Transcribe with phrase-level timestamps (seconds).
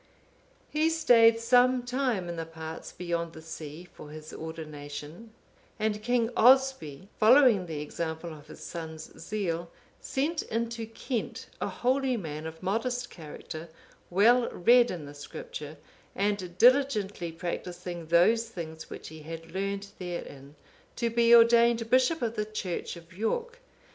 [0.71, 5.31] (495) He stayed some time in the parts beyond the sea for his ordination,
[5.77, 9.69] and King Oswy, following the example of his son's zeal,
[9.99, 13.69] sent into Kent a holy man, of modest character,
[14.09, 15.77] well read in the Scripture,
[16.15, 20.55] and diligently practising those things which he had learned therein,
[20.95, 23.59] to be ordained bishop of the church of York.